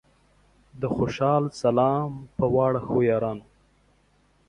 [0.81, 3.45] د خوشال سلام پۀ واړه ښو یارانو